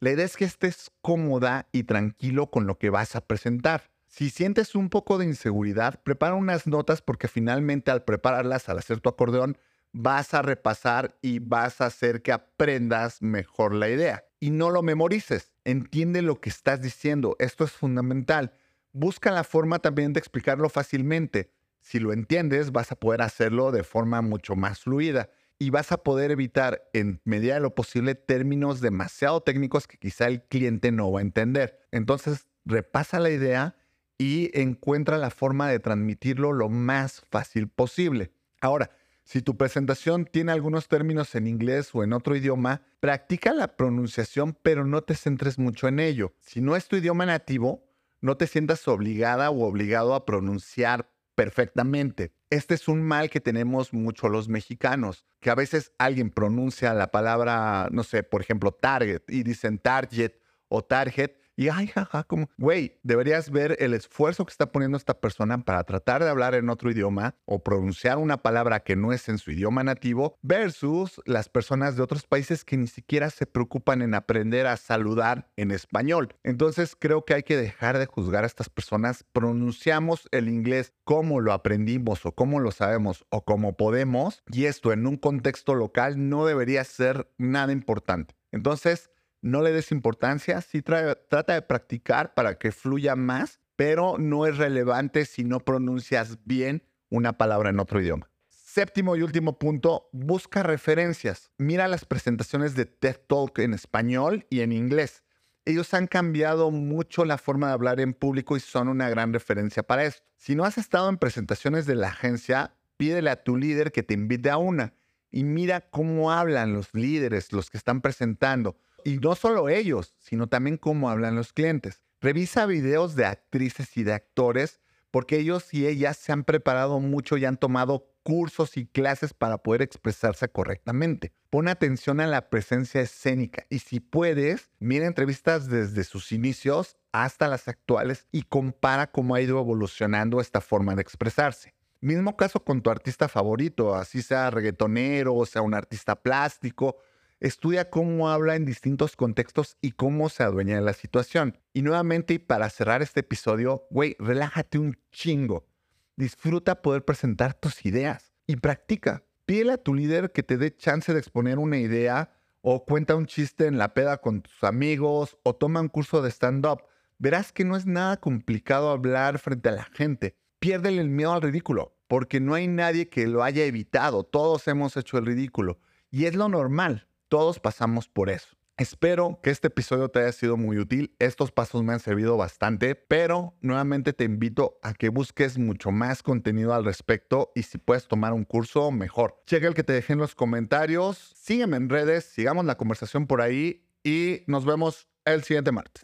La 0.00 0.10
idea 0.10 0.24
es 0.24 0.36
que 0.36 0.44
estés 0.44 0.90
cómoda 1.00 1.68
y 1.70 1.84
tranquilo 1.84 2.50
con 2.50 2.66
lo 2.66 2.78
que 2.78 2.90
vas 2.90 3.14
a 3.14 3.20
presentar. 3.20 3.91
Si 4.12 4.30
sientes 4.30 4.76
un 4.76 4.90
poco 4.90 5.18
de 5.18 5.24
inseguridad, 5.24 6.00
prepara 6.02 6.34
unas 6.34 6.68
notas 6.68 7.02
porque 7.02 7.26
finalmente 7.26 7.90
al 7.90 8.04
prepararlas, 8.04 8.68
al 8.68 8.78
hacer 8.78 9.00
tu 9.00 9.08
acordeón, 9.08 9.58
vas 9.92 10.34
a 10.34 10.42
repasar 10.42 11.18
y 11.20 11.40
vas 11.40 11.80
a 11.80 11.86
hacer 11.86 12.22
que 12.22 12.30
aprendas 12.30 13.20
mejor 13.20 13.74
la 13.74 13.88
idea. 13.88 14.24
Y 14.38 14.50
no 14.50 14.70
lo 14.70 14.82
memorices, 14.82 15.52
entiende 15.64 16.22
lo 16.22 16.40
que 16.40 16.50
estás 16.50 16.80
diciendo, 16.80 17.34
esto 17.40 17.64
es 17.64 17.72
fundamental 17.72 18.52
busca 18.92 19.30
la 19.30 19.44
forma 19.44 19.78
también 19.80 20.12
de 20.12 20.20
explicarlo 20.20 20.68
fácilmente. 20.68 21.50
Si 21.80 21.98
lo 21.98 22.12
entiendes, 22.12 22.72
vas 22.72 22.92
a 22.92 22.96
poder 22.96 23.22
hacerlo 23.22 23.72
de 23.72 23.82
forma 23.82 24.22
mucho 24.22 24.54
más 24.54 24.80
fluida 24.80 25.30
y 25.58 25.70
vas 25.70 25.92
a 25.92 26.02
poder 26.02 26.30
evitar 26.30 26.88
en 26.92 27.20
medida 27.24 27.54
de 27.54 27.60
lo 27.60 27.74
posible 27.74 28.14
términos 28.14 28.80
demasiado 28.80 29.40
técnicos 29.40 29.86
que 29.86 29.98
quizá 29.98 30.26
el 30.26 30.42
cliente 30.42 30.92
no 30.92 31.10
va 31.10 31.20
a 31.20 31.22
entender. 31.22 31.80
Entonces, 31.90 32.46
repasa 32.64 33.18
la 33.18 33.30
idea 33.30 33.76
y 34.22 34.52
encuentra 34.54 35.18
la 35.18 35.30
forma 35.30 35.68
de 35.68 35.80
transmitirlo 35.80 36.52
lo 36.52 36.68
más 36.68 37.24
fácil 37.28 37.66
posible. 37.66 38.30
Ahora, 38.60 38.92
si 39.24 39.42
tu 39.42 39.56
presentación 39.56 40.26
tiene 40.26 40.52
algunos 40.52 40.86
términos 40.86 41.34
en 41.34 41.48
inglés 41.48 41.90
o 41.92 42.04
en 42.04 42.12
otro 42.12 42.36
idioma, 42.36 42.82
practica 43.00 43.52
la 43.52 43.76
pronunciación, 43.76 44.56
pero 44.62 44.84
no 44.84 45.02
te 45.02 45.16
centres 45.16 45.58
mucho 45.58 45.88
en 45.88 45.98
ello. 45.98 46.34
Si 46.38 46.60
no 46.60 46.76
es 46.76 46.86
tu 46.86 46.94
idioma 46.94 47.26
nativo, 47.26 47.84
no 48.20 48.36
te 48.36 48.46
sientas 48.46 48.86
obligada 48.86 49.50
o 49.50 49.64
obligado 49.64 50.14
a 50.14 50.24
pronunciar 50.24 51.10
perfectamente. 51.34 52.32
Este 52.48 52.74
es 52.74 52.86
un 52.86 53.02
mal 53.02 53.28
que 53.28 53.40
tenemos 53.40 53.92
mucho 53.92 54.28
los 54.28 54.48
mexicanos, 54.48 55.24
que 55.40 55.50
a 55.50 55.56
veces 55.56 55.90
alguien 55.98 56.30
pronuncia 56.30 56.94
la 56.94 57.10
palabra, 57.10 57.88
no 57.90 58.04
sé, 58.04 58.22
por 58.22 58.40
ejemplo, 58.40 58.70
target 58.70 59.22
y 59.26 59.42
dicen 59.42 59.78
target 59.78 60.34
o 60.68 60.84
target 60.84 61.41
y 61.56 61.68
ay, 61.68 61.86
jaja, 61.86 62.24
como, 62.24 62.48
güey, 62.56 62.98
deberías 63.02 63.50
ver 63.50 63.76
el 63.78 63.94
esfuerzo 63.94 64.46
que 64.46 64.52
está 64.52 64.72
poniendo 64.72 64.96
esta 64.96 65.20
persona 65.20 65.64
para 65.64 65.84
tratar 65.84 66.24
de 66.24 66.30
hablar 66.30 66.54
en 66.54 66.70
otro 66.70 66.90
idioma 66.90 67.34
o 67.44 67.62
pronunciar 67.62 68.18
una 68.18 68.38
palabra 68.38 68.80
que 68.80 68.96
no 68.96 69.12
es 69.12 69.28
en 69.28 69.38
su 69.38 69.50
idioma 69.50 69.84
nativo 69.84 70.38
versus 70.42 71.20
las 71.26 71.48
personas 71.48 71.96
de 71.96 72.02
otros 72.02 72.24
países 72.24 72.64
que 72.64 72.76
ni 72.76 72.86
siquiera 72.86 73.30
se 73.30 73.46
preocupan 73.46 74.02
en 74.02 74.14
aprender 74.14 74.66
a 74.66 74.76
saludar 74.76 75.50
en 75.56 75.70
español. 75.70 76.34
Entonces 76.42 76.96
creo 76.98 77.24
que 77.24 77.34
hay 77.34 77.42
que 77.42 77.56
dejar 77.56 77.98
de 77.98 78.06
juzgar 78.06 78.44
a 78.44 78.46
estas 78.46 78.68
personas. 78.68 79.24
Pronunciamos 79.32 80.28
el 80.30 80.48
inglés 80.48 80.92
como 81.04 81.40
lo 81.40 81.52
aprendimos 81.52 82.24
o 82.24 82.32
como 82.32 82.60
lo 82.60 82.70
sabemos 82.70 83.24
o 83.30 83.44
como 83.44 83.76
podemos 83.76 84.42
y 84.50 84.64
esto 84.64 84.92
en 84.92 85.06
un 85.06 85.16
contexto 85.16 85.74
local 85.74 86.28
no 86.28 86.46
debería 86.46 86.84
ser 86.84 87.30
nada 87.38 87.72
importante. 87.72 88.34
Entonces, 88.52 89.10
no 89.42 89.60
le 89.60 89.72
des 89.72 89.92
importancia, 89.92 90.60
sí 90.60 90.82
trata 90.82 91.54
de 91.54 91.62
practicar 91.62 92.32
para 92.34 92.58
que 92.58 92.72
fluya 92.72 93.16
más, 93.16 93.60
pero 93.76 94.16
no 94.18 94.46
es 94.46 94.56
relevante 94.56 95.24
si 95.26 95.44
no 95.44 95.60
pronuncias 95.60 96.38
bien 96.44 96.84
una 97.10 97.36
palabra 97.36 97.70
en 97.70 97.80
otro 97.80 98.00
idioma. 98.00 98.30
Séptimo 98.48 99.16
y 99.16 99.22
último 99.22 99.58
punto, 99.58 100.08
busca 100.12 100.62
referencias. 100.62 101.50
Mira 101.58 101.88
las 101.88 102.06
presentaciones 102.06 102.74
de 102.74 102.86
TED 102.86 103.16
Talk 103.26 103.58
en 103.58 103.74
español 103.74 104.46
y 104.48 104.60
en 104.60 104.72
inglés. 104.72 105.24
Ellos 105.64 105.92
han 105.92 106.06
cambiado 106.06 106.70
mucho 106.70 107.24
la 107.24 107.36
forma 107.36 107.66
de 107.66 107.74
hablar 107.74 108.00
en 108.00 108.14
público 108.14 108.56
y 108.56 108.60
son 108.60 108.88
una 108.88 109.10
gran 109.10 109.32
referencia 109.32 109.82
para 109.82 110.04
esto. 110.04 110.22
Si 110.36 110.54
no 110.54 110.64
has 110.64 110.78
estado 110.78 111.08
en 111.08 111.18
presentaciones 111.18 111.84
de 111.84 111.96
la 111.96 112.08
agencia, 112.08 112.74
pídele 112.96 113.30
a 113.30 113.42
tu 113.42 113.56
líder 113.56 113.92
que 113.92 114.02
te 114.02 114.14
invite 114.14 114.48
a 114.50 114.56
una 114.56 114.94
y 115.30 115.44
mira 115.44 115.80
cómo 115.90 116.32
hablan 116.32 116.72
los 116.72 116.94
líderes, 116.94 117.52
los 117.52 117.68
que 117.68 117.78
están 117.78 118.00
presentando 118.00 118.76
y 119.04 119.18
no 119.18 119.34
solo 119.34 119.68
ellos, 119.68 120.14
sino 120.18 120.48
también 120.48 120.76
cómo 120.76 121.10
hablan 121.10 121.36
los 121.36 121.52
clientes. 121.52 122.02
Revisa 122.20 122.66
videos 122.66 123.16
de 123.16 123.26
actrices 123.26 123.96
y 123.96 124.04
de 124.04 124.12
actores 124.12 124.80
porque 125.10 125.38
ellos 125.38 125.72
y 125.74 125.86
ellas 125.86 126.16
se 126.16 126.32
han 126.32 126.42
preparado 126.42 126.98
mucho 126.98 127.36
y 127.36 127.44
han 127.44 127.58
tomado 127.58 128.08
cursos 128.22 128.76
y 128.76 128.86
clases 128.86 129.34
para 129.34 129.58
poder 129.58 129.82
expresarse 129.82 130.48
correctamente. 130.48 131.32
Pon 131.50 131.68
atención 131.68 132.20
a 132.20 132.26
la 132.26 132.48
presencia 132.48 133.00
escénica 133.00 133.66
y 133.68 133.80
si 133.80 134.00
puedes, 134.00 134.70
mira 134.78 135.06
entrevistas 135.06 135.68
desde 135.68 136.04
sus 136.04 136.32
inicios 136.32 136.96
hasta 137.12 137.46
las 137.46 137.68
actuales 137.68 138.26
y 138.32 138.42
compara 138.42 139.10
cómo 139.10 139.34
ha 139.34 139.40
ido 139.40 139.60
evolucionando 139.60 140.40
esta 140.40 140.60
forma 140.60 140.94
de 140.94 141.02
expresarse. 141.02 141.74
Mismo 142.00 142.36
caso 142.36 142.64
con 142.64 142.80
tu 142.80 142.90
artista 142.90 143.28
favorito, 143.28 143.94
así 143.94 144.22
sea 144.22 144.50
reggaetonero 144.50 145.34
o 145.34 145.46
sea 145.46 145.62
un 145.62 145.74
artista 145.74 146.16
plástico. 146.16 146.96
Estudia 147.42 147.90
cómo 147.90 148.30
habla 148.30 148.54
en 148.54 148.64
distintos 148.64 149.16
contextos 149.16 149.76
y 149.80 149.90
cómo 149.90 150.28
se 150.28 150.44
adueña 150.44 150.76
de 150.76 150.82
la 150.82 150.92
situación. 150.92 151.58
Y 151.72 151.82
nuevamente, 151.82 152.34
y 152.34 152.38
para 152.38 152.70
cerrar 152.70 153.02
este 153.02 153.18
episodio, 153.18 153.88
güey, 153.90 154.14
relájate 154.20 154.78
un 154.78 154.96
chingo. 155.10 155.66
Disfruta 156.14 156.82
poder 156.82 157.04
presentar 157.04 157.54
tus 157.54 157.84
ideas 157.84 158.32
y 158.46 158.54
practica. 158.54 159.24
Pídele 159.44 159.72
a 159.72 159.82
tu 159.82 159.92
líder 159.92 160.30
que 160.30 160.44
te 160.44 160.56
dé 160.56 160.76
chance 160.76 161.12
de 161.12 161.18
exponer 161.18 161.58
una 161.58 161.78
idea 161.78 162.30
o 162.60 162.84
cuenta 162.84 163.16
un 163.16 163.26
chiste 163.26 163.66
en 163.66 163.76
la 163.76 163.92
peda 163.92 164.18
con 164.18 164.42
tus 164.42 164.62
amigos 164.62 165.36
o 165.42 165.56
toma 165.56 165.80
un 165.80 165.88
curso 165.88 166.22
de 166.22 166.30
stand-up. 166.30 166.84
Verás 167.18 167.50
que 167.50 167.64
no 167.64 167.76
es 167.76 167.86
nada 167.86 168.18
complicado 168.18 168.88
hablar 168.90 169.40
frente 169.40 169.68
a 169.68 169.72
la 169.72 169.84
gente. 169.86 170.36
Piérdele 170.60 171.00
el 171.00 171.10
miedo 171.10 171.32
al 171.32 171.42
ridículo, 171.42 171.96
porque 172.06 172.38
no 172.38 172.54
hay 172.54 172.68
nadie 172.68 173.08
que 173.08 173.26
lo 173.26 173.42
haya 173.42 173.64
evitado. 173.64 174.22
Todos 174.22 174.68
hemos 174.68 174.96
hecho 174.96 175.18
el 175.18 175.26
ridículo. 175.26 175.80
Y 176.08 176.26
es 176.26 176.36
lo 176.36 176.48
normal. 176.48 177.08
Todos 177.32 177.60
pasamos 177.60 178.08
por 178.08 178.28
eso. 178.28 178.58
Espero 178.76 179.40
que 179.42 179.48
este 179.48 179.68
episodio 179.68 180.10
te 180.10 180.18
haya 180.18 180.32
sido 180.32 180.58
muy 180.58 180.76
útil. 180.76 181.16
Estos 181.18 181.50
pasos 181.50 181.82
me 181.82 181.94
han 181.94 181.98
servido 181.98 182.36
bastante, 182.36 182.94
pero 182.94 183.54
nuevamente 183.62 184.12
te 184.12 184.24
invito 184.24 184.78
a 184.82 184.92
que 184.92 185.08
busques 185.08 185.56
mucho 185.56 185.92
más 185.92 186.22
contenido 186.22 186.74
al 186.74 186.84
respecto 186.84 187.50
y 187.54 187.62
si 187.62 187.78
puedes 187.78 188.06
tomar 188.06 188.34
un 188.34 188.44
curso, 188.44 188.90
mejor. 188.90 189.42
Checa 189.46 189.66
el 189.66 189.72
que 189.72 189.82
te 189.82 189.94
dejé 189.94 190.12
en 190.12 190.18
los 190.18 190.34
comentarios, 190.34 191.32
sígueme 191.34 191.78
en 191.78 191.88
redes, 191.88 192.24
sigamos 192.24 192.66
la 192.66 192.76
conversación 192.76 193.26
por 193.26 193.40
ahí 193.40 193.82
y 194.04 194.42
nos 194.46 194.66
vemos 194.66 195.08
el 195.24 195.42
siguiente 195.42 195.72
martes. 195.72 196.02